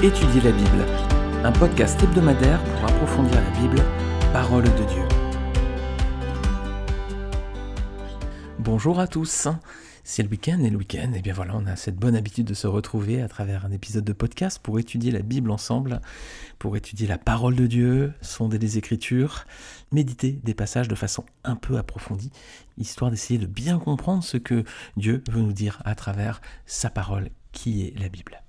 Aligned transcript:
Étudier 0.00 0.40
la 0.42 0.52
Bible, 0.52 0.86
un 1.42 1.50
podcast 1.50 2.00
hebdomadaire 2.00 2.62
pour 2.62 2.84
approfondir 2.84 3.34
la 3.34 3.50
Bible, 3.58 3.82
parole 4.32 4.62
de 4.62 4.84
Dieu. 4.84 5.02
Bonjour 8.60 9.00
à 9.00 9.08
tous. 9.08 9.48
C'est 10.04 10.22
le 10.22 10.28
week-end 10.28 10.60
et 10.60 10.70
le 10.70 10.76
week-end, 10.76 11.10
et 11.14 11.18
eh 11.18 11.20
bien 11.20 11.34
voilà, 11.34 11.56
on 11.56 11.66
a 11.66 11.74
cette 11.74 11.96
bonne 11.96 12.14
habitude 12.14 12.46
de 12.46 12.54
se 12.54 12.68
retrouver 12.68 13.20
à 13.20 13.26
travers 13.26 13.66
un 13.66 13.72
épisode 13.72 14.04
de 14.04 14.12
podcast 14.12 14.60
pour 14.62 14.78
étudier 14.78 15.10
la 15.10 15.22
Bible 15.22 15.50
ensemble, 15.50 16.00
pour 16.60 16.76
étudier 16.76 17.08
la 17.08 17.18
parole 17.18 17.56
de 17.56 17.66
Dieu, 17.66 18.12
sonder 18.20 18.58
les 18.58 18.78
Écritures, 18.78 19.46
méditer 19.90 20.38
des 20.44 20.54
passages 20.54 20.86
de 20.86 20.94
façon 20.94 21.24
un 21.42 21.56
peu 21.56 21.76
approfondie, 21.76 22.30
histoire 22.76 23.10
d'essayer 23.10 23.40
de 23.40 23.46
bien 23.46 23.80
comprendre 23.80 24.22
ce 24.22 24.36
que 24.36 24.62
Dieu 24.96 25.24
veut 25.28 25.42
nous 25.42 25.52
dire 25.52 25.82
à 25.84 25.96
travers 25.96 26.40
sa 26.66 26.88
parole 26.88 27.30
qui 27.50 27.82
est 27.82 27.98
la 27.98 28.08
Bible. 28.08 28.40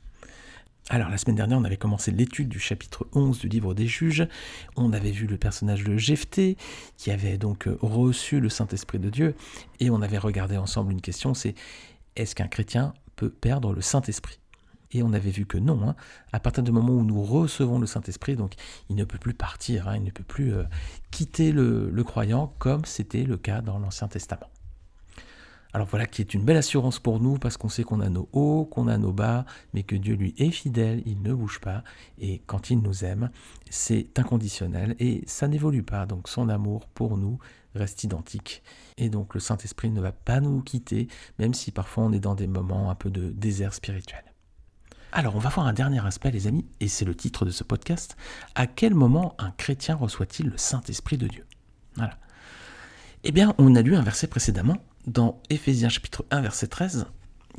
Alors, 0.92 1.10
la 1.10 1.20
semaine 1.20 1.36
dernière, 1.36 1.60
on 1.60 1.64
avait 1.66 1.78
commencé 1.78 2.10
l'étude 2.10 2.50
du 2.50 2.60
chapitre 2.60 3.08
11 3.14 3.38
du 3.38 3.48
livre 3.48 3.76
des 3.76 3.86
juges. 3.86 4.28
On 4.76 4.92
avait 4.92 5.12
vu 5.12 5.28
le 5.28 5.38
personnage 5.38 5.84
de 5.84 5.96
Jephthé, 5.98 6.58
qui 6.98 7.12
avait 7.12 7.38
donc 7.38 7.68
euh, 7.68 7.78
reçu 7.84 8.40
le 8.40 8.50
Saint-Esprit 8.50 8.98
de 8.98 9.12
Dieu. 9.12 9.36
Et 9.80 9.92
on 9.92 10.02
avait 10.02 10.18
regardé 10.18 10.58
ensemble 10.58 10.92
une 10.92 11.02
question, 11.02 11.36
c'est 11.36 11.54
est-ce 12.16 12.34
qu'un 12.34 12.48
chrétien 12.48 12.96
peut 13.18 13.30
perdre 13.30 13.72
le 13.72 13.82
Saint-Esprit? 13.82 14.40
Et 14.92 15.04
on 15.04 15.14
avait 15.14 15.30
vu 15.30 15.46
que 15.46 15.60
non, 15.60 15.88
hein. 15.88 15.96
à 16.34 16.40
partir 16.40 16.64
du 16.64 16.72
moment 16.72 16.94
où 16.94 17.04
nous 17.04 17.22
recevons 17.22 17.78
le 17.78 17.86
Saint-Esprit, 17.86 18.36
donc 18.36 18.54
il 18.90 18.96
ne 18.96 19.04
peut 19.04 19.20
plus 19.20 19.36
partir, 19.36 19.88
hein. 19.88 19.98
il 19.98 20.04
ne 20.04 20.10
peut 20.10 20.24
plus 20.24 20.56
euh, 20.56 20.64
quitter 21.12 21.52
le 21.52 22.04
croyant 22.04 22.56
comme 22.58 22.86
c'était 22.86 23.26
le 23.26 23.38
cas 23.38 23.62
dans 23.62 23.78
l'Ancien 23.78 24.08
Testament. 24.08 24.50
Alors 25.72 25.88
voilà 25.88 26.08
qui 26.08 26.22
est 26.22 26.34
une 26.34 26.44
belle 26.44 26.58
assurance 26.58 26.98
pour 26.98 27.20
nous 27.20 27.38
parce 27.38 27.56
qu'on 27.56 27.70
sait 27.70 27.84
qu'on 27.84 28.00
a 28.00 28.10
nos 28.10 28.28
hauts, 28.34 28.66
qu'on 28.66 28.88
a 28.88 28.98
nos 28.98 29.14
bas, 29.14 29.46
mais 29.74 29.84
que 29.84 29.96
Dieu 29.96 30.16
lui 30.16 30.34
est 30.40 30.50
fidèle, 30.50 31.04
il 31.06 31.22
ne 31.22 31.32
bouge 31.32 31.60
pas 31.60 31.84
et 32.18 32.42
quand 32.48 32.72
il 32.72 32.80
nous 32.80 33.06
aime, 33.06 33.30
c'est 33.70 34.08
inconditionnel 34.18 34.96
et 35.00 35.24
ça 35.28 35.48
n'évolue 35.48 35.84
pas. 35.84 36.08
Donc 36.08 36.28
son 36.28 36.50
amour 36.50 36.88
pour 36.88 37.18
nous 37.18 37.38
reste 37.76 38.04
identique 38.04 38.64
et 38.98 39.10
donc 39.10 39.36
le 39.36 39.40
Saint-Esprit 39.40 39.92
ne 39.92 40.02
va 40.02 40.12
pas 40.12 40.40
nous 40.40 40.62
quitter 40.62 41.08
même 41.38 41.54
si 41.54 41.72
parfois 41.72 42.06
on 42.06 42.14
est 42.14 42.20
dans 42.20 42.36
des 42.36 42.48
moments 42.48 42.90
un 42.90 42.96
peu 42.96 43.12
de 43.12 43.30
désert 43.30 43.76
spirituel. 43.76 44.24
Alors 45.12 45.36
on 45.36 45.40
va 45.40 45.50
voir 45.50 45.68
un 45.68 45.74
dernier 45.74 46.04
aspect 46.04 46.32
les 46.32 46.48
amis 46.48 46.66
et 46.80 46.88
c'est 46.88 47.06
le 47.06 47.14
titre 47.14 47.46
de 47.46 47.52
ce 47.52 47.64
podcast. 47.64 48.18
À 48.56 48.66
quel 48.66 48.96
moment 48.96 49.36
un 49.38 49.52
chrétien 49.52 49.96
reçoit-il 49.96 50.48
le 50.48 50.58
Saint-Esprit 50.58 51.20
de 51.20 51.28
Dieu? 51.28 51.46
Voilà. 51.96 52.18
Eh 53.24 53.32
bien, 53.32 53.54
on 53.58 53.76
a 53.76 53.82
lu 53.82 53.96
un 53.96 54.02
verset 54.02 54.28
précédemment 54.28 54.78
dans 55.08 55.42
Éphésiens 55.50 55.90
chapitre 55.90 56.26
1 56.32 56.42
verset 56.42 56.68
13 56.68 57.08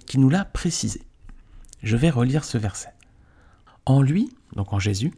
qui 0.06 0.19
nous 0.19 0.28
l'a 0.28 0.44
précisé. 0.44 1.02
Je 1.83 1.96
vais 1.96 2.10
relire 2.10 2.44
ce 2.44 2.58
verset. 2.58 2.92
En 3.86 4.02
lui, 4.02 4.33
donc 4.55 4.72
en 4.72 4.78
Jésus, 4.78 5.12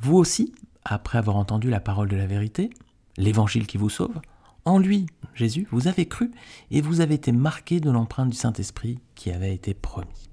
vous 0.00 0.16
aussi, 0.16 0.54
après 0.84 1.18
avoir 1.18 1.36
entendu 1.36 1.70
la 1.70 1.80
parole 1.80 2.08
de 2.08 2.16
la 2.16 2.26
vérité, 2.26 2.70
l'évangile 3.16 3.66
qui 3.66 3.78
vous 3.78 3.90
sauve, 3.90 4.20
en 4.64 4.78
lui, 4.78 5.06
Jésus, 5.34 5.68
vous 5.70 5.86
avez 5.86 6.06
cru 6.06 6.32
et 6.70 6.80
vous 6.80 7.00
avez 7.00 7.14
été 7.14 7.30
marqué 7.30 7.78
de 7.80 7.90
l'empreinte 7.90 8.30
du 8.30 8.36
Saint-Esprit 8.36 8.98
qui 9.14 9.30
avait 9.30 9.54
été 9.54 9.74
promis. 9.74 10.28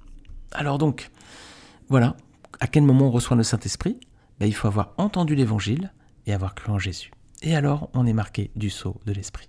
Alors 0.54 0.78
donc, 0.78 1.12
voilà, 1.90 2.18
à 2.60 2.68
quel 2.68 2.84
moment 2.84 3.08
on 3.08 3.12
reçoit 3.12 3.38
le 3.38 3.44
Saint-Esprit 3.44 4.00
ben, 4.40 4.48
Il 4.48 4.56
faut 4.56 4.68
avoir 4.68 4.94
entendu 4.98 5.36
l'évangile 5.36 5.94
et 6.26 6.34
avoir 6.34 6.56
cru 6.56 6.72
en 6.72 6.80
Jésus. 6.80 7.12
Et 7.42 7.56
alors, 7.56 7.90
on 7.94 8.06
est 8.06 8.14
marqué 8.14 8.52
du 8.56 8.70
sceau 8.70 9.00
de 9.06 9.12
l'Esprit. 9.12 9.48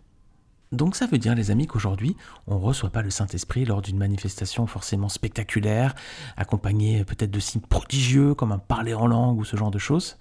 Donc 0.75 0.97
ça 0.97 1.07
veut 1.07 1.19
dire, 1.19 1.35
les 1.35 1.51
amis, 1.51 1.67
qu'aujourd'hui, 1.67 2.17
on 2.47 2.57
ne 2.57 2.61
reçoit 2.61 2.91
pas 2.91 3.03
le 3.03 3.11
Saint-Esprit 3.11 3.65
lors 3.65 3.81
d'une 3.81 3.97
manifestation 3.97 4.67
forcément 4.67 5.09
spectaculaire, 5.09 5.95
accompagnée 6.37 7.05
peut-être 7.05 7.31
de 7.31 7.41
signes 7.41 7.63
prodigieux 7.63 8.35
comme 8.35 8.53
un 8.53 8.59
parler 8.59 8.95
en 8.95 9.07
langue 9.07 9.39
ou 9.39 9.45
ce 9.45 9.57
genre 9.57 9.71
de 9.71 9.79
choses. 9.79 10.17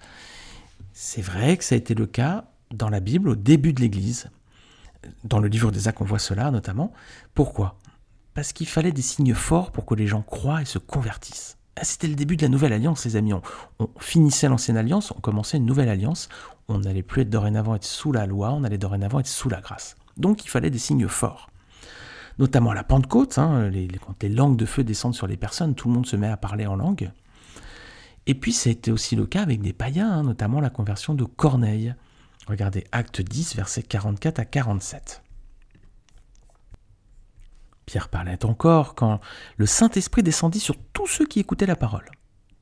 C'est 0.92 1.22
vrai 1.22 1.56
que 1.56 1.64
ça 1.64 1.74
a 1.74 1.78
été 1.78 1.94
le 1.94 2.06
cas 2.06 2.44
dans 2.70 2.88
la 2.88 3.00
Bible 3.00 3.28
au 3.28 3.34
début 3.34 3.72
de 3.72 3.80
l'Église. 3.80 4.30
Dans 5.24 5.38
le 5.38 5.48
livre 5.48 5.70
des 5.70 5.88
Actes, 5.88 6.00
on 6.00 6.04
voit 6.04 6.18
cela 6.18 6.50
notamment. 6.50 6.92
Pourquoi? 7.34 7.76
Parce 8.32 8.52
qu'il 8.52 8.68
fallait 8.68 8.92
des 8.92 9.02
signes 9.02 9.34
forts 9.34 9.70
pour 9.70 9.86
que 9.86 9.94
les 9.94 10.06
gens 10.06 10.22
croient 10.22 10.62
et 10.62 10.64
se 10.64 10.78
convertissent. 10.78 11.56
Ah, 11.76 11.82
c'était 11.82 12.06
le 12.06 12.14
début 12.14 12.36
de 12.36 12.42
la 12.42 12.48
nouvelle 12.48 12.72
alliance, 12.72 13.04
les 13.04 13.16
amis. 13.16 13.32
On, 13.32 13.42
finissait 13.98 14.48
l'ancienne 14.48 14.76
alliance, 14.76 15.10
on 15.10 15.20
commençait 15.20 15.56
une 15.56 15.66
nouvelle 15.66 15.88
alliance. 15.88 16.28
On 16.68 16.78
n'allait 16.78 17.02
plus 17.02 17.22
être 17.22 17.30
dorénavant 17.30 17.74
être 17.74 17.84
sous 17.84 18.12
la 18.12 18.26
loi, 18.26 18.52
on 18.52 18.62
allait 18.62 18.78
dorénavant 18.78 19.18
être 19.18 19.26
sous 19.26 19.48
la 19.48 19.60
grâce. 19.60 19.96
Donc 20.16 20.44
il 20.44 20.48
fallait 20.48 20.70
des 20.70 20.78
signes 20.78 21.08
forts. 21.08 21.50
Notamment 22.38 22.72
la 22.72 22.82
Pentecôte, 22.82 23.38
hein, 23.38 23.70
quand 24.04 24.22
les 24.22 24.28
langues 24.28 24.56
de 24.56 24.66
feu 24.66 24.82
descendent 24.82 25.14
sur 25.14 25.26
les 25.26 25.36
personnes, 25.36 25.74
tout 25.74 25.88
le 25.88 25.94
monde 25.94 26.06
se 26.06 26.16
met 26.16 26.28
à 26.28 26.36
parler 26.36 26.66
en 26.66 26.76
langue. 26.76 27.10
Et 28.26 28.34
puis 28.34 28.52
c'était 28.52 28.90
aussi 28.90 29.16
le 29.16 29.26
cas 29.26 29.42
avec 29.42 29.60
des 29.60 29.72
païens, 29.72 30.10
hein, 30.10 30.22
notamment 30.22 30.60
la 30.60 30.70
conversion 30.70 31.14
de 31.14 31.24
Corneille. 31.24 31.94
Regardez 32.46 32.84
Acte 32.92 33.20
10, 33.20 33.56
versets 33.56 33.82
44 33.82 34.38
à 34.38 34.44
47. 34.44 35.22
Pierre 37.86 38.08
parlait 38.08 38.44
encore 38.44 38.94
quand 38.94 39.20
le 39.56 39.66
Saint-Esprit 39.66 40.22
descendit 40.22 40.60
sur 40.60 40.76
tous 40.92 41.06
ceux 41.06 41.26
qui 41.26 41.40
écoutaient 41.40 41.66
la 41.66 41.76
parole. 41.76 42.10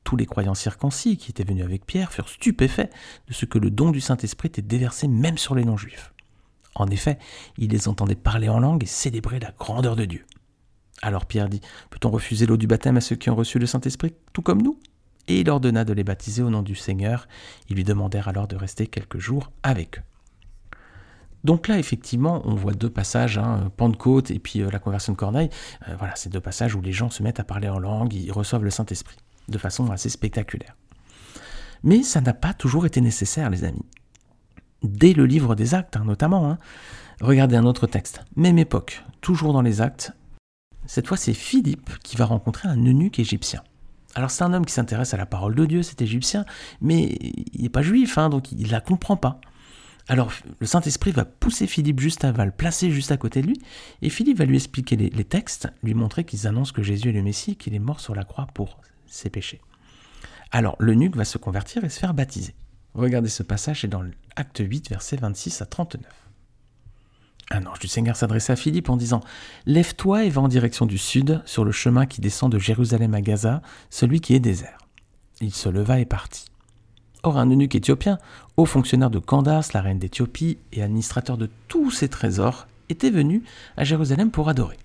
Tous 0.04 0.16
les 0.16 0.26
croyants 0.26 0.54
circoncis 0.54 1.16
qui 1.16 1.30
étaient 1.30 1.44
venus 1.44 1.64
avec 1.64 1.86
Pierre 1.86 2.12
furent 2.12 2.28
stupéfaits 2.28 2.90
de 3.28 3.32
ce 3.32 3.46
que 3.46 3.58
le 3.58 3.70
don 3.70 3.92
du 3.92 4.00
Saint-Esprit 4.00 4.48
était 4.48 4.62
déversé 4.62 5.06
même 5.06 5.38
sur 5.38 5.54
les 5.54 5.64
non-juifs. 5.64 6.12
En 6.74 6.86
effet, 6.88 7.18
ils 7.58 7.70
les 7.70 7.88
entendaient 7.88 8.14
parler 8.14 8.48
en 8.48 8.58
langue 8.58 8.82
et 8.82 8.86
célébrer 8.86 9.38
la 9.38 9.52
grandeur 9.52 9.96
de 9.96 10.04
Dieu. 10.04 10.24
Alors 11.02 11.26
Pierre 11.26 11.48
dit, 11.48 11.60
peut-on 11.90 12.10
refuser 12.10 12.46
l'eau 12.46 12.56
du 12.56 12.66
baptême 12.66 12.96
à 12.96 13.00
ceux 13.00 13.16
qui 13.16 13.28
ont 13.28 13.34
reçu 13.34 13.58
le 13.58 13.66
Saint-Esprit, 13.66 14.14
tout 14.32 14.42
comme 14.42 14.62
nous? 14.62 14.78
Et 15.28 15.40
il 15.40 15.50
ordonna 15.50 15.84
de 15.84 15.92
les 15.92 16.04
baptiser 16.04 16.42
au 16.42 16.50
nom 16.50 16.62
du 16.62 16.74
Seigneur. 16.74 17.28
Ils 17.68 17.76
lui 17.76 17.84
demandèrent 17.84 18.28
alors 18.28 18.48
de 18.48 18.56
rester 18.56 18.86
quelques 18.86 19.18
jours 19.18 19.52
avec 19.62 19.98
eux. 19.98 20.02
Donc 21.44 21.66
là, 21.66 21.78
effectivement, 21.78 22.40
on 22.44 22.54
voit 22.54 22.72
deux 22.72 22.90
passages, 22.90 23.36
hein, 23.36 23.72
Pentecôte 23.76 24.30
et 24.30 24.38
puis 24.38 24.62
euh, 24.62 24.70
la 24.70 24.78
conversion 24.78 25.12
de 25.12 25.18
Corneille. 25.18 25.50
Euh, 25.88 25.96
voilà, 25.98 26.14
c'est 26.14 26.30
deux 26.30 26.40
passages 26.40 26.76
où 26.76 26.80
les 26.80 26.92
gens 26.92 27.10
se 27.10 27.22
mettent 27.22 27.40
à 27.40 27.44
parler 27.44 27.68
en 27.68 27.80
langue, 27.80 28.14
ils 28.14 28.30
reçoivent 28.30 28.62
le 28.62 28.70
Saint-Esprit, 28.70 29.16
de 29.48 29.58
façon 29.58 29.90
assez 29.90 30.08
spectaculaire. 30.08 30.76
Mais 31.82 32.04
ça 32.04 32.20
n'a 32.20 32.32
pas 32.32 32.54
toujours 32.54 32.86
été 32.86 33.00
nécessaire, 33.00 33.50
les 33.50 33.64
amis 33.64 33.84
dès 34.82 35.12
le 35.12 35.26
livre 35.26 35.54
des 35.54 35.74
actes 35.74 35.96
hein, 35.96 36.04
notamment. 36.04 36.50
Hein. 36.50 36.58
Regardez 37.20 37.56
un 37.56 37.64
autre 37.64 37.86
texte, 37.86 38.22
même 38.36 38.58
époque, 38.58 39.04
toujours 39.20 39.52
dans 39.52 39.62
les 39.62 39.80
actes. 39.80 40.12
Cette 40.86 41.06
fois, 41.06 41.16
c'est 41.16 41.34
Philippe 41.34 41.90
qui 42.02 42.16
va 42.16 42.24
rencontrer 42.24 42.68
un 42.68 42.76
eunuque 42.76 43.18
égyptien. 43.18 43.62
Alors 44.14 44.30
c'est 44.30 44.44
un 44.44 44.52
homme 44.52 44.66
qui 44.66 44.74
s'intéresse 44.74 45.14
à 45.14 45.16
la 45.16 45.26
parole 45.26 45.54
de 45.54 45.64
Dieu, 45.64 45.82
c'est 45.82 46.02
égyptien, 46.02 46.44
mais 46.80 47.16
il 47.54 47.62
n'est 47.62 47.68
pas 47.68 47.82
juif, 47.82 48.18
hein, 48.18 48.28
donc 48.28 48.52
il 48.52 48.66
ne 48.66 48.72
la 48.72 48.80
comprend 48.80 49.16
pas. 49.16 49.40
Alors 50.08 50.32
le 50.58 50.66
Saint-Esprit 50.66 51.12
va 51.12 51.24
pousser 51.24 51.66
Philippe 51.66 52.00
juste 52.00 52.24
à, 52.24 52.32
va 52.32 52.44
le 52.44 52.50
placer 52.50 52.90
juste 52.90 53.12
à 53.12 53.16
côté 53.16 53.40
de 53.40 53.46
lui, 53.46 53.62
et 54.02 54.10
Philippe 54.10 54.38
va 54.38 54.44
lui 54.44 54.56
expliquer 54.56 54.96
les, 54.96 55.08
les 55.08 55.24
textes, 55.24 55.68
lui 55.82 55.94
montrer 55.94 56.24
qu'ils 56.24 56.46
annoncent 56.46 56.72
que 56.72 56.82
Jésus 56.82 57.08
est 57.08 57.12
le 57.12 57.22
Messie, 57.22 57.56
qu'il 57.56 57.74
est 57.74 57.78
mort 57.78 58.00
sur 58.00 58.14
la 58.14 58.24
croix 58.24 58.48
pour 58.52 58.78
ses 59.06 59.30
péchés. 59.30 59.60
Alors 60.50 60.76
l'eunuque 60.78 61.16
va 61.16 61.24
se 61.24 61.38
convertir 61.38 61.84
et 61.84 61.88
se 61.88 61.98
faire 61.98 62.12
baptiser. 62.12 62.54
Regardez 62.94 63.28
ce 63.28 63.42
passage, 63.42 63.82
c'est 63.82 63.88
dans 63.88 64.02
l'acte 64.02 64.60
8, 64.60 64.90
versets 64.90 65.16
26 65.16 65.62
à 65.62 65.66
39. 65.66 66.02
Un 67.50 67.66
ange 67.66 67.80
du 67.80 67.88
Seigneur 67.88 68.16
s'adressa 68.16 68.54
à 68.54 68.56
Philippe 68.56 68.88
en 68.88 68.96
disant 68.96 69.20
Lève-toi 69.66 70.24
et 70.24 70.30
va 70.30 70.42
en 70.42 70.48
direction 70.48 70.86
du 70.86 70.98
sud, 70.98 71.42
sur 71.44 71.64
le 71.64 71.72
chemin 71.72 72.06
qui 72.06 72.20
descend 72.20 72.50
de 72.50 72.58
Jérusalem 72.58 73.14
à 73.14 73.20
Gaza, 73.20 73.62
celui 73.90 74.20
qui 74.20 74.34
est 74.34 74.40
désert. 74.40 74.78
Il 75.40 75.52
se 75.52 75.68
leva 75.68 76.00
et 76.00 76.04
partit. 76.04 76.46
Or, 77.24 77.38
un 77.38 77.50
eunuque 77.50 77.74
éthiopien, 77.74 78.18
haut 78.56 78.66
fonctionnaire 78.66 79.10
de 79.10 79.18
Candace, 79.18 79.72
la 79.72 79.80
reine 79.80 79.98
d'Éthiopie, 79.98 80.58
et 80.72 80.82
administrateur 80.82 81.36
de 81.36 81.48
tous 81.68 81.90
ses 81.90 82.08
trésors, 82.08 82.66
était 82.88 83.10
venu 83.10 83.42
à 83.76 83.84
Jérusalem 83.84 84.30
pour 84.30 84.48
adorer. 84.48 84.78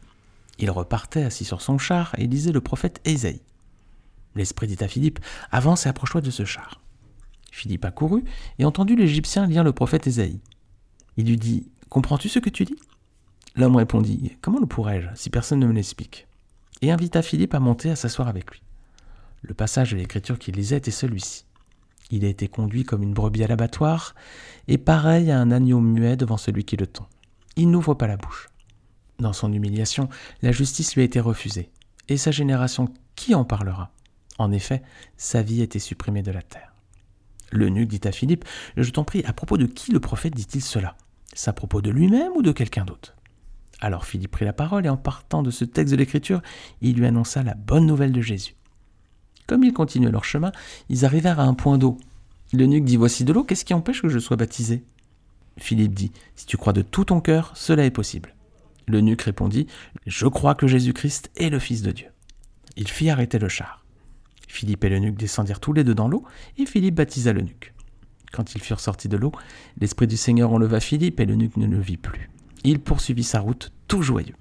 Il 0.59 0.71
repartait 0.71 1.23
assis 1.23 1.45
sur 1.45 1.61
son 1.61 1.77
char 1.77 2.13
et 2.17 2.27
lisait 2.27 2.51
le 2.51 2.61
prophète 2.61 3.01
Ésaïe. 3.05 3.41
L'esprit 4.35 4.67
dit 4.67 4.83
à 4.83 4.87
Philippe 4.87 5.19
Avance 5.51 5.85
et 5.85 5.89
approche-toi 5.89 6.21
de 6.21 6.31
ce 6.31 6.45
char. 6.45 6.79
Philippe 7.57 7.85
accourut 7.85 8.23
et 8.59 8.65
entendit 8.65 8.95
l'Égyptien 8.95 9.47
lire 9.47 9.63
le 9.63 9.73
prophète 9.73 10.05
Ésaïe. 10.05 10.39
Il 11.17 11.25
lui 11.25 11.37
dit 11.37 11.67
Comprends-tu 11.89 12.29
ce 12.29 12.39
que 12.39 12.51
tu 12.51 12.65
dis? 12.65 12.77
L'homme 13.55 13.75
répondit 13.75 14.37
Comment 14.41 14.59
le 14.59 14.67
pourrais-je 14.67 15.07
si 15.15 15.31
personne 15.31 15.59
ne 15.59 15.65
me 15.65 15.73
l'explique? 15.73 16.27
Et 16.81 16.91
invita 16.91 17.23
Philippe 17.23 17.55
à 17.55 17.59
monter 17.59 17.89
à 17.89 17.95
s'asseoir 17.95 18.27
avec 18.27 18.51
lui. 18.51 18.61
Le 19.41 19.55
passage 19.55 19.91
de 19.91 19.97
l'écriture 19.97 20.37
qu'il 20.37 20.55
lisait 20.55 20.77
était 20.77 20.91
celui-ci. 20.91 21.45
Il 22.11 22.23
a 22.23 22.27
été 22.27 22.47
conduit 22.47 22.83
comme 22.83 23.01
une 23.01 23.13
brebis 23.13 23.43
à 23.43 23.47
l'abattoir, 23.47 24.13
et 24.67 24.77
pareil 24.77 25.31
à 25.31 25.39
un 25.39 25.49
agneau 25.49 25.79
muet 25.79 26.15
devant 26.15 26.37
celui 26.37 26.63
qui 26.63 26.77
le 26.77 26.85
tond. 26.85 27.05
Il 27.55 27.71
n'ouvre 27.71 27.95
pas 27.95 28.07
la 28.07 28.17
bouche. 28.17 28.49
Dans 29.19 29.33
son 29.33 29.51
humiliation, 29.51 30.09
la 30.43 30.51
justice 30.51 30.93
lui 30.93 31.01
a 31.01 31.05
été 31.05 31.19
refusée. 31.19 31.71
Et 32.07 32.17
sa 32.17 32.29
génération, 32.29 32.93
qui 33.15 33.33
en 33.33 33.43
parlera? 33.43 33.89
En 34.37 34.51
effet, 34.51 34.83
sa 35.17 35.41
vie 35.41 35.61
a 35.61 35.63
été 35.63 35.79
supprimée 35.79 36.21
de 36.21 36.31
la 36.31 36.43
terre. 36.43 36.76
L'eunuque 37.51 37.89
dit 37.89 38.01
à 38.07 38.11
Philippe 38.11 38.45
Je 38.75 38.89
t'en 38.91 39.03
prie, 39.03 39.23
à 39.25 39.33
propos 39.33 39.57
de 39.57 39.65
qui 39.65 39.91
le 39.91 39.99
prophète 39.99 40.35
dit-il 40.35 40.61
cela? 40.61 40.95
C'est 41.33 41.49
à 41.49 41.53
propos 41.53 41.81
de 41.81 41.91
lui-même 41.91 42.31
ou 42.35 42.41
de 42.41 42.51
quelqu'un 42.51 42.85
d'autre? 42.85 43.15
Alors 43.79 44.05
Philippe 44.05 44.31
prit 44.31 44.45
la 44.45 44.53
parole 44.53 44.85
et 44.85 44.89
en 44.89 44.97
partant 44.97 45.43
de 45.43 45.51
ce 45.51 45.63
texte 45.63 45.91
de 45.91 45.97
l'Écriture, 45.97 46.41
il 46.81 46.95
lui 46.97 47.05
annonça 47.05 47.43
la 47.43 47.53
bonne 47.53 47.85
nouvelle 47.85 48.11
de 48.11 48.21
Jésus. 48.21 48.55
Comme 49.45 49.63
ils 49.63 49.73
continuaient 49.73 50.11
leur 50.11 50.25
chemin, 50.25 50.51
ils 50.89 51.05
arrivèrent 51.05 51.39
à 51.39 51.43
un 51.43 51.53
point 51.53 51.77
d'eau. 51.77 51.97
L'eunuque 52.53 52.85
dit 52.85 52.97
Voici 52.97 53.23
de 53.23 53.33
l'eau, 53.33 53.43
qu'est-ce 53.43 53.65
qui 53.65 53.73
empêche 53.73 54.01
que 54.01 54.09
je 54.09 54.19
sois 54.19 54.37
baptisé? 54.37 54.83
Philippe 55.57 55.93
dit 55.93 56.11
Si 56.35 56.45
tu 56.45 56.57
crois 56.57 56.73
de 56.73 56.81
tout 56.81 57.05
ton 57.05 57.21
cœur, 57.21 57.51
cela 57.55 57.85
est 57.85 57.91
possible. 57.91 58.35
L'eunuque 58.87 59.21
répondit 59.21 59.67
Je 60.05 60.27
crois 60.27 60.55
que 60.55 60.67
Jésus-Christ 60.67 61.31
est 61.35 61.49
le 61.49 61.59
Fils 61.59 61.81
de 61.81 61.91
Dieu. 61.91 62.07
Il 62.75 62.87
fit 62.87 63.09
arrêter 63.09 63.39
le 63.39 63.49
char. 63.49 63.83
Philippe 64.57 64.83
et 64.85 64.89
l'eunuque 64.89 65.17
descendirent 65.17 65.59
tous 65.59 65.73
les 65.73 65.83
deux 65.83 65.93
dans 65.93 66.07
l'eau, 66.07 66.23
et 66.57 66.65
Philippe 66.65 66.95
baptisa 66.95 67.31
l'eunuque. 67.31 67.73
Quand 68.31 68.55
ils 68.55 68.61
furent 68.61 68.79
sortis 68.79 69.07
de 69.07 69.15
l'eau, 69.15 69.31
l'Esprit 69.79 70.07
du 70.07 70.17
Seigneur 70.17 70.51
enleva 70.51 70.79
Philippe, 70.79 71.19
et 71.19 71.25
l'eunuque 71.25 71.57
ne 71.57 71.67
le 71.67 71.79
vit 71.79 71.97
plus. 71.97 72.29
Il 72.63 72.79
poursuivit 72.79 73.23
sa 73.23 73.39
route, 73.39 73.71
tout 73.87 74.01
joyeux. 74.01 74.33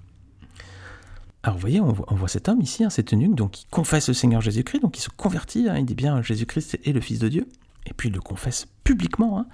Alors 1.43 1.57
vous 1.57 1.61
voyez, 1.61 1.81
on 1.81 1.93
voit, 1.93 2.29
cet 2.29 2.49
homme 2.49 2.63
ici, 2.63 2.83
hein, 2.83 2.91
cet 2.91 3.13
eunuque, 3.13 3.35
donc 3.35 3.53
qui 3.53 3.67
confesse 3.71 4.09
le 4.09 4.15
Seigneur 4.15 4.41
Jésus-Christ, 4.41 4.81
donc 4.81 4.99
il 4.99 5.03
se 5.03 5.11
convertit, 5.11 5.69
hein, 5.69 5.77
il 5.77 5.85
dit 5.85 5.95
bien 5.95 6.23
Jésus-Christ 6.23 6.79
est 6.83 6.93
le 6.93 7.01
Fils 7.01 7.19
de 7.19 7.29
Dieu, 7.29 7.47
et 7.85 7.93
puis 7.93 8.09
il 8.09 8.15
le 8.15 8.21
confesse 8.21 8.67
publiquement. 8.85 9.39
Hein. 9.39 9.47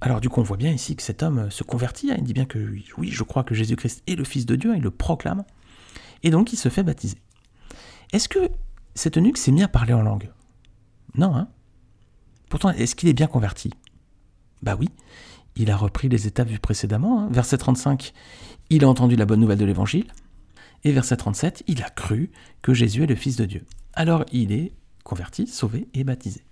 Alors 0.00 0.20
du 0.20 0.30
coup, 0.30 0.40
on 0.40 0.44
voit 0.44 0.56
bien 0.56 0.72
ici 0.72 0.96
que 0.96 1.02
cet 1.02 1.22
homme 1.22 1.38
euh, 1.40 1.50
se 1.50 1.62
convertit, 1.62 2.10
il 2.16 2.24
dit 2.24 2.32
bien 2.32 2.46
que 2.46 2.58
oui, 2.96 3.10
je 3.10 3.22
crois 3.22 3.44
que 3.44 3.54
Jésus-Christ 3.54 4.02
est 4.06 4.16
le 4.16 4.24
Fils 4.24 4.46
de 4.46 4.56
Dieu, 4.56 4.74
il 4.74 4.82
le 4.82 4.90
proclame, 4.90 5.44
et 6.22 6.30
donc 6.30 6.52
il 6.54 6.56
se 6.56 6.70
fait 6.70 6.82
baptiser. 6.82 7.18
Est-ce 8.12 8.28
que 8.28 8.50
cet 8.94 9.16
eunuque 9.16 9.38
s'est 9.38 9.52
mis 9.52 9.62
à 9.62 9.68
parler 9.68 9.92
en 9.92 10.02
langue 10.02 10.30
Non, 11.14 11.34
hein 11.34 11.48
Pourtant, 12.48 12.70
est-ce 12.70 12.94
qu'il 12.94 13.08
est 13.08 13.14
bien 13.14 13.26
converti? 13.26 13.70
Bah 14.62 14.76
oui, 14.78 14.88
il 15.56 15.70
a 15.70 15.76
repris 15.76 16.08
les 16.08 16.26
étapes 16.26 16.48
vues 16.48 16.58
précédemment. 16.58 17.22
Hein. 17.22 17.28
Verset 17.30 17.58
35, 17.58 18.12
il 18.70 18.84
a 18.84 18.88
entendu 18.88 19.16
la 19.16 19.26
bonne 19.26 19.40
nouvelle 19.40 19.58
de 19.58 19.64
l'Évangile. 19.64 20.06
Et 20.84 20.92
verset 20.92 21.16
37, 21.16 21.64
il 21.66 21.82
a 21.82 21.90
cru 21.90 22.30
que 22.62 22.74
Jésus 22.74 23.04
est 23.04 23.06
le 23.06 23.14
Fils 23.14 23.36
de 23.36 23.46
Dieu. 23.46 23.64
Alors 23.94 24.24
il 24.32 24.52
est 24.52 24.72
converti, 25.02 25.46
sauvé 25.46 25.88
et 25.94 26.04
baptisé. 26.04 26.42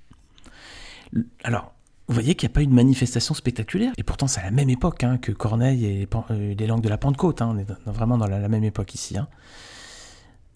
Alors, 1.45 1.75
vous 2.09 2.15
voyez 2.15 2.35
qu'il 2.35 2.49
n'y 2.49 2.53
a 2.53 2.55
pas 2.55 2.63
eu 2.63 2.67
de 2.67 2.73
manifestation 2.73 3.35
spectaculaire, 3.35 3.93
et 3.97 4.03
pourtant 4.03 4.27
c'est 4.27 4.41
à 4.41 4.45
la 4.45 4.51
même 4.51 4.71
époque 4.71 5.05
hein, 5.05 5.19
que 5.19 5.33
Corneille 5.33 5.85
et 5.85 6.09
les, 6.31 6.65
euh, 6.65 6.67
langues 6.67 6.83
de 6.83 6.89
la 6.89 6.99
Pentecôte, 6.99 7.43
hein. 7.43 7.51
on 7.55 7.59
est 7.59 7.67
vraiment 7.87 8.19
dans 8.19 8.27
la, 8.27 8.49
même 8.49 8.65
époque 8.65 8.95
ici. 8.95 9.17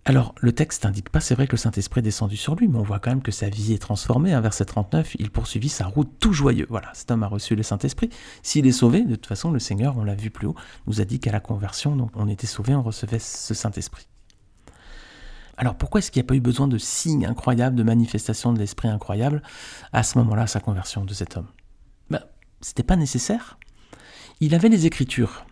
Alors, 0.09 0.37
le 0.41 0.53
texte 0.53 0.85
n'indique 0.85 1.09
pas, 1.09 1.19
c'est 1.19 1.35
vrai 1.35 1.49
que 1.49 1.53
le 1.55 1.59
Saint-Esprit 1.59 1.99
est 1.99 2.03
descendu 2.03 2.37
sur 2.37 2.55
lui, 2.55 2.69
mais 2.69 2.79
on 2.79 2.85
voit 2.85 3.01
quand 3.01 3.11
même 3.11 3.23
que 3.23 3.33
sa 3.33 3.49
vie 3.49 3.73
est 3.73 3.83
transformée. 3.83 4.33
Hein, 4.33 4.41
verset 4.41 4.65
39, 4.65 5.17
il 5.19 5.33
poursuivit 5.33 5.69
sa 5.69 5.87
route 5.87 6.09
tout 6.21 6.33
joyeux. 6.33 6.69
Voilà, 6.71 6.93
cet 6.95 7.11
homme 7.11 7.25
a 7.25 7.27
reçu 7.27 7.57
le 7.57 7.65
Saint-Esprit. 7.65 8.11
S'il 8.45 8.69
est 8.69 8.73
sauvé, 8.73 9.03
de 9.03 9.17
toute 9.17 9.27
façon, 9.27 9.51
le 9.51 9.59
Seigneur, 9.59 9.97
on 9.99 10.05
l'a 10.05 10.15
vu 10.15 10.31
plus 10.31 10.47
haut, 10.47 10.55
nous 10.87 11.01
a 11.01 11.05
dit 11.05 11.19
qu'à 11.19 11.33
la 11.33 11.41
conversion, 11.41 11.97
donc 11.97 12.13
on 12.15 12.29
était 12.29 12.47
sauvé, 12.47 12.73
on 12.73 12.85
recevait 12.85 13.19
ce 13.19 13.53
Saint-Esprit. 13.53 14.07
Alors 15.57 15.77
pourquoi 15.77 15.99
est-ce 15.99 16.13
qu'il 16.13 16.23
n'y 16.23 16.27
a 16.27 16.29
pas 16.29 16.37
eu 16.37 16.41
besoin 16.41 16.69
de 16.69 16.79
signes 16.79 17.27
incroyables, 17.27 17.75
de 17.75 17.83
manifestations 17.83 18.53
de 18.53 18.61
l'Esprit 18.61 18.87
incroyable 18.87 19.43
à 19.93 20.05
ce 20.05 20.19
moment-là, 20.19 20.43
à 20.43 20.47
sa 20.47 20.61
conversion 20.61 21.05
de 21.05 21.15
cet 21.15 21.37
homme? 21.37 21.49
Ben, 22.11 22.23
C'était 22.61 22.85
pas 22.85 22.95
nécessaire. 22.95 23.59
Il 24.39 24.55
avait 24.55 24.69
les 24.69 24.87
Écritures 24.87 25.47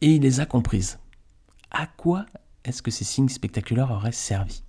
et 0.00 0.08
il 0.08 0.22
les 0.22 0.40
a 0.40 0.46
comprises. 0.46 0.98
À 1.70 1.86
quoi 1.86 2.26
est-ce 2.64 2.82
que 2.82 2.90
ces 2.90 3.04
signes 3.04 3.28
spectaculaires 3.28 3.90
auraient 3.90 4.12
servi? 4.12 4.62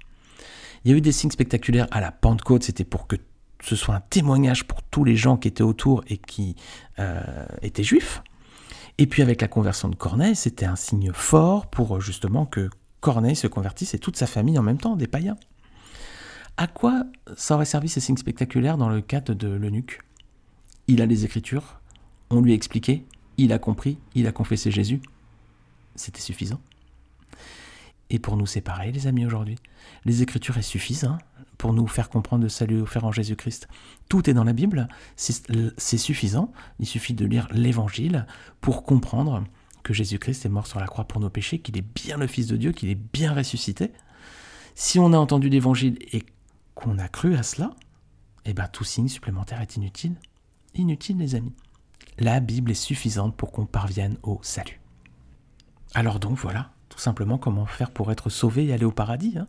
Il 0.83 0.91
y 0.91 0.93
a 0.93 0.97
eu 0.97 1.01
des 1.01 1.11
signes 1.11 1.31
spectaculaires 1.31 1.88
à 1.91 2.01
la 2.01 2.11
Pentecôte, 2.11 2.63
c'était 2.63 2.83
pour 2.83 3.07
que 3.07 3.15
ce 3.63 3.75
soit 3.75 3.95
un 3.95 4.01
témoignage 4.01 4.65
pour 4.65 4.81
tous 4.81 5.03
les 5.03 5.15
gens 5.15 5.38
qui 5.38 5.47
étaient 5.47 5.61
autour 5.63 6.03
et 6.07 6.17
qui 6.17 6.55
euh, 6.99 7.45
étaient 7.61 7.83
juifs. 7.83 8.23
Et 8.97 9.07
puis 9.07 9.21
avec 9.21 9.41
la 9.41 9.47
conversion 9.47 9.89
de 9.89 9.95
Corneille, 9.95 10.35
c'était 10.35 10.65
un 10.65 10.75
signe 10.75 11.11
fort 11.13 11.67
pour 11.67 12.01
justement 12.01 12.45
que 12.45 12.69
Corneille 12.99 13.35
se 13.35 13.47
convertisse 13.47 13.93
et 13.93 13.99
toute 13.99 14.17
sa 14.17 14.27
famille 14.27 14.57
en 14.57 14.63
même 14.63 14.77
temps, 14.77 14.95
des 14.95 15.07
païens. 15.07 15.38
À 16.57 16.67
quoi 16.67 17.05
ça 17.35 17.55
aurait 17.55 17.65
servi 17.65 17.89
ces 17.89 17.99
signes 17.99 18.17
spectaculaires 18.17 18.77
dans 18.77 18.89
le 18.89 19.01
cadre 19.01 19.33
de 19.33 19.47
l'eunuque? 19.47 20.01
Il 20.88 21.01
a 21.01 21.05
les 21.05 21.25
Écritures, 21.25 21.79
on 22.29 22.41
lui 22.41 22.51
a 22.51 22.55
expliqué, 22.55 23.05
il 23.38 23.53
a 23.53 23.59
compris, 23.59 23.97
il 24.13 24.27
a 24.27 24.31
confessé 24.31 24.71
Jésus. 24.71 25.01
C'était 25.95 26.21
suffisant? 26.21 26.59
Et 28.11 28.19
pour 28.19 28.35
nous 28.35 28.45
séparer, 28.45 28.91
les 28.91 29.07
amis, 29.07 29.25
aujourd'hui. 29.25 29.57
Les 30.03 30.21
Écritures 30.21 30.61
suffisent 30.61 31.05
hein, 31.05 31.17
pour 31.57 31.71
nous 31.71 31.87
faire 31.87 32.09
comprendre 32.09 32.43
le 32.43 32.49
salut 32.49 32.81
offert 32.81 33.05
en 33.05 33.11
Jésus-Christ. 33.13 33.69
Tout 34.09 34.29
est 34.29 34.33
dans 34.33 34.43
la 34.43 34.51
Bible, 34.51 34.89
c'est 35.15 35.97
suffisant. 35.97 36.51
Il 36.79 36.85
suffit 36.85 37.13
de 37.13 37.25
lire 37.25 37.47
l'Évangile 37.51 38.27
pour 38.59 38.83
comprendre 38.83 39.45
que 39.83 39.93
Jésus-Christ 39.93 40.45
est 40.45 40.49
mort 40.49 40.67
sur 40.67 40.79
la 40.79 40.87
croix 40.87 41.05
pour 41.05 41.21
nos 41.21 41.29
péchés, 41.29 41.59
qu'il 41.59 41.77
est 41.77 41.85
bien 41.95 42.17
le 42.17 42.27
Fils 42.27 42.47
de 42.47 42.57
Dieu, 42.57 42.73
qu'il 42.73 42.89
est 42.89 42.99
bien 43.13 43.33
ressuscité. 43.33 43.91
Si 44.75 44.99
on 44.99 45.13
a 45.13 45.17
entendu 45.17 45.47
l'Évangile 45.47 45.97
et 46.11 46.23
qu'on 46.75 46.99
a 46.99 47.07
cru 47.07 47.35
à 47.35 47.43
cela, 47.43 47.71
eh 48.43 48.53
bien 48.53 48.67
tout 48.67 48.83
signe 48.83 49.07
supplémentaire 49.07 49.61
est 49.61 49.77
inutile. 49.77 50.15
Inutile, 50.75 51.17
les 51.17 51.35
amis. 51.35 51.53
La 52.19 52.41
Bible 52.41 52.71
est 52.71 52.75
suffisante 52.75 53.37
pour 53.37 53.53
qu'on 53.53 53.65
parvienne 53.65 54.17
au 54.21 54.39
salut. 54.43 54.81
Alors 55.93 56.19
donc 56.19 56.37
voilà, 56.37 56.71
tout 56.91 56.99
simplement 56.99 57.38
comment 57.38 57.65
faire 57.65 57.89
pour 57.89 58.11
être 58.11 58.29
sauvé 58.29 58.65
et 58.65 58.73
aller 58.73 58.85
au 58.85 58.91
paradis. 58.91 59.35
Hein. 59.38 59.47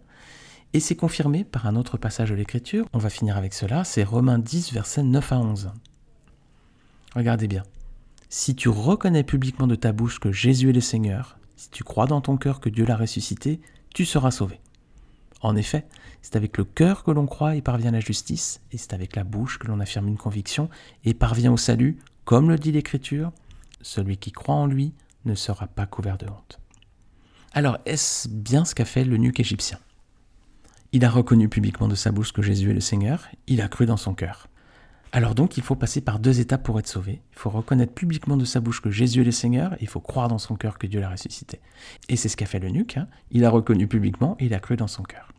Et 0.73 0.81
c'est 0.81 0.97
confirmé 0.97 1.45
par 1.45 1.67
un 1.67 1.77
autre 1.77 1.99
passage 1.99 2.31
de 2.31 2.35
l'Écriture, 2.35 2.87
on 2.95 2.99
va 2.99 3.11
finir 3.11 3.37
avec 3.37 3.53
cela, 3.53 3.85
c'est 3.85 4.05
Romains 4.05 4.39
10, 4.39 4.73
versets 4.73 5.03
9 5.03 5.33
à 5.33 5.39
11. 5.39 5.71
Regardez 7.15 7.49
bien. 7.49 7.65
Si 8.31 8.55
tu 8.55 8.71
reconnais 8.71 9.25
publiquement 9.25 9.67
de 9.67 9.75
ta 9.75 9.93
bouche 9.93 10.19
que 10.19 10.33
Jésus 10.33 10.71
est 10.71 10.73
le 10.73 10.81
Seigneur, 10.81 11.37
si 11.57 11.69
tu 11.69 11.85
crois 11.85 12.07
dans 12.07 12.23
ton 12.23 12.39
cœur 12.39 12.61
que 12.61 12.71
Dieu 12.71 12.87
l'a 12.87 12.97
ressuscité, 12.97 13.61
tu 13.93 14.07
seras 14.07 14.31
sauvé. 14.31 14.61
En 15.43 15.57
effet, 15.57 15.85
c'est 16.23 16.37
avec 16.37 16.57
le 16.57 16.65
cœur 16.65 17.03
que 17.03 17.11
l'on 17.11 17.27
croit 17.27 17.57
et 17.57 17.61
parvient 17.61 17.91
à 17.91 17.93
la 17.93 18.01
justice, 18.01 18.61
et 18.71 18.79
c'est 18.79 18.95
avec 18.95 19.17
la 19.17 19.25
bouche 19.25 19.59
que 19.59 19.67
l'on 19.67 19.81
affirme 19.81 20.09
une 20.09 20.17
conviction 20.17 20.71
et 21.05 21.13
parvient 21.13 21.53
au 21.53 21.57
salut, 21.59 21.99
comme 22.25 22.49
le 22.49 22.57
dit 22.57 22.73
l'Écriture, 22.73 23.33
celui 23.83 24.17
qui 24.17 24.31
croit 24.31 24.55
en 24.55 24.67
lui 24.67 24.95
ne 25.25 25.35
sera 25.35 25.67
pas 25.67 25.87
couvert 25.87 26.17
de 26.17 26.27
honte. 26.27 26.61
Alors, 27.55 27.79
est-ce 27.85 28.29
bien 28.29 28.65
ce 28.65 28.75
qu'a 28.75 28.87
fait 28.87 29.05
le 29.05 29.19
nuque 29.19 29.39
égyptien? 29.39 29.79
Il 30.93 31.05
a 31.05 31.11
reconnu 31.11 31.51
publiquement 31.51 31.89
de 31.89 31.95
sa 31.95 32.11
bouche 32.11 32.33
que 32.33 32.41
Jésus 32.41 32.71
est 32.71 32.75
le 32.75 32.81
Seigneur, 32.81 33.29
il 33.47 33.61
a 33.61 33.69
cru 33.69 33.85
dans 33.85 33.99
son 33.99 34.15
cœur. 34.15 34.49
Alors 35.13 35.35
donc, 35.35 35.59
il 35.59 35.63
faut 35.63 35.75
passer 35.75 36.01
par 36.01 36.19
deux 36.19 36.41
étapes 36.41 36.63
pour 36.63 36.79
être 36.79 36.87
sauvé. 36.87 37.21
Il 37.33 37.39
faut 37.39 37.51
reconnaître 37.51 37.93
publiquement 37.93 38.39
de 38.39 38.47
sa 38.47 38.61
bouche 38.61 38.81
que 38.81 38.91
Jésus 38.91 39.21
est 39.21 39.25
le 39.25 39.33
Seigneur, 39.33 39.77
il 39.83 39.87
faut 39.87 40.01
croire 40.01 40.29
dans 40.29 40.39
son 40.39 40.57
cœur 40.57 40.79
que 40.79 40.87
Dieu 40.87 41.01
l'a 41.01 41.11
ressuscité. 41.11 41.61
Et 42.09 42.17
c'est 42.17 42.31
ce 42.31 42.39
qu'a 42.39 42.47
fait 42.47 42.59
le 42.59 42.71
nuque, 42.71 42.97
hein. 42.97 43.07
il 43.31 43.45
a 43.45 43.51
reconnu 43.51 43.87
publiquement 43.87 44.35
et 44.39 44.47
il 44.47 44.55
a 44.55 44.61
cru 44.61 44.77
dans 44.77 44.87
son 44.87 45.03
cœur. 45.03 45.31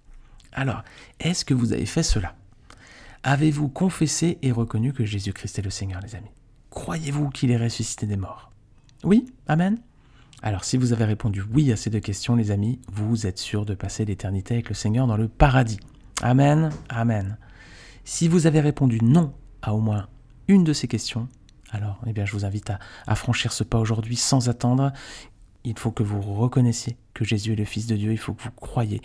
Alors, 0.51 0.83
est-ce 1.19 1.45
que 1.45 1.55
vous 1.55 1.73
avez 1.73 1.87
fait 1.87 2.03
cela? 2.03 2.35
Avez-vous 3.23 3.69
confessé 3.69 4.37
et 4.43 4.51
reconnu 4.51 4.93
que 4.93 5.05
Jésus-Christ 5.05 5.57
est 5.57 5.63
le 5.63 5.71
Seigneur, 5.71 6.01
les 6.01 6.15
amis? 6.15 6.29
Croyez-vous 6.69 7.29
qu'il 7.29 7.49
est 7.49 7.57
ressuscité 7.57 8.05
des 8.05 8.17
morts? 8.17 8.51
Oui? 9.03 9.25
Amen? 9.47 9.79
Alors 10.43 10.65
si 10.65 10.75
vous 10.75 10.91
avez 10.91 11.05
répondu 11.05 11.41
oui 11.53 11.71
à 11.71 11.77
ces 11.77 11.89
deux 11.89 12.01
questions, 12.01 12.35
les 12.35 12.51
amis, 12.51 12.81
vous 12.91 13.25
êtes 13.25 13.39
sûr 13.39 13.65
de 13.65 13.75
passer 13.75 14.03
l'éternité 14.03 14.55
avec 14.55 14.67
le 14.67 14.75
Seigneur 14.75 15.07
dans 15.07 15.15
le 15.15 15.29
paradis. 15.29 15.79
Amen, 16.21 16.69
amen. 16.89 17.37
Si 18.03 18.27
vous 18.27 18.45
avez 18.45 18.59
répondu 18.59 18.99
non 19.01 19.33
à 19.61 19.73
au 19.73 19.79
moins 19.79 20.09
une 20.49 20.65
de 20.65 20.73
ces 20.73 20.89
questions, 20.89 21.29
alors 21.71 22.01
eh 22.05 22.11
bien, 22.11 22.25
je 22.25 22.33
vous 22.33 22.43
invite 22.43 22.73
à, 23.07 23.15
franchir 23.15 23.53
ce 23.53 23.63
pas 23.63 23.79
aujourd'hui 23.79 24.17
sans 24.17 24.49
attendre. 24.49 24.91
Il 25.63 25.79
faut 25.79 25.91
que 25.91 26.03
vous 26.03 26.21
reconnaissiez 26.21 26.97
que 27.13 27.23
Jésus 27.23 27.53
est 27.53 27.55
le 27.55 27.63
Fils 27.63 27.87
de 27.87 27.95
Dieu, 27.95 28.11
il 28.11 28.17
faut 28.17 28.33
que 28.33 28.43
vous 28.43 28.51
croyez 28.51 29.01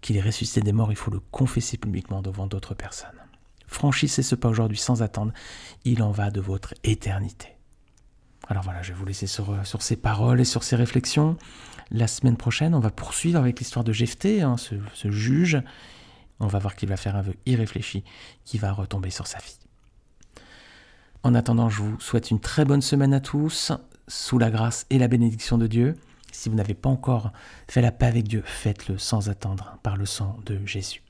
qu'il 0.00 0.16
est 0.16 0.22
ressuscité 0.22 0.60
des 0.60 0.72
morts, 0.72 0.90
il 0.90 0.96
faut 0.96 1.12
le 1.12 1.20
confesser 1.30 1.78
publiquement 1.78 2.20
devant 2.20 2.48
d'autres 2.48 2.74
personnes. 2.74 3.20
Franchissez 3.68 4.24
ce 4.24 4.34
pas 4.34 4.48
aujourd'hui 4.48 4.78
sans 4.78 5.02
attendre, 5.02 5.32
il 5.84 6.02
en 6.02 6.10
va 6.10 6.32
de 6.32 6.40
votre 6.40 6.74
éternité. 6.82 7.54
Alors 8.48 8.62
voilà, 8.62 8.82
je 8.82 8.92
vais 8.92 8.98
vous 8.98 9.06
laisser 9.06 9.26
sur, 9.26 9.66
sur 9.66 9.82
ces 9.82 9.96
paroles 9.96 10.40
et 10.40 10.44
sur 10.44 10.62
ces 10.62 10.76
réflexions. 10.76 11.36
La 11.90 12.06
semaine 12.06 12.36
prochaine, 12.36 12.74
on 12.74 12.80
va 12.80 12.90
poursuivre 12.90 13.38
avec 13.38 13.58
l'histoire 13.58 13.84
de 13.84 13.92
Jephthé, 13.92 14.42
hein, 14.42 14.56
ce, 14.56 14.74
ce, 14.94 15.10
juge. 15.10 15.62
On 16.40 16.46
va 16.46 16.58
voir 16.58 16.76
qu'il 16.76 16.88
va 16.88 16.96
faire 16.96 17.16
un 17.16 17.22
vœu 17.22 17.34
irréfléchi 17.46 18.04
qui 18.44 18.58
va 18.58 18.72
retomber 18.72 19.10
sur 19.10 19.26
sa 19.26 19.38
fille. 19.38 19.58
En 21.22 21.34
attendant, 21.34 21.70
je 21.70 21.82
vous 21.82 21.98
souhaite 22.00 22.30
une 22.30 22.40
très 22.40 22.64
bonne 22.64 22.82
semaine 22.82 23.14
à 23.14 23.20
tous, 23.20 23.72
sous 24.08 24.38
la 24.38 24.50
grâce 24.50 24.86
et 24.90 24.98
la 24.98 25.08
bénédiction 25.08 25.56
de 25.56 25.66
Dieu. 25.66 25.96
Si 26.32 26.48
vous 26.48 26.54
n'avez 26.54 26.74
pas 26.74 26.90
encore 26.90 27.32
fait 27.68 27.80
la 27.80 27.92
paix 27.92 28.06
avec 28.06 28.28
Dieu, 28.28 28.42
faites-le 28.44 28.98
sans 28.98 29.30
attendre 29.30 29.78
par 29.82 29.96
le 29.96 30.04
sang 30.04 30.38
de 30.44 30.58
Jésus. 30.66 31.02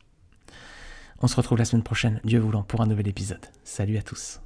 On 1.21 1.27
se 1.27 1.37
retrouve 1.37 1.59
la 1.59 1.65
semaine 1.65 1.83
prochaine, 1.83 2.21
Dieu 2.25 2.39
voulant, 2.39 2.63
pour 2.63 2.83
un 2.83 2.87
nouvel 2.87 3.09
épisode. 3.09 3.47
Salut 3.65 3.97
à 3.97 4.03
tous. 4.03 4.41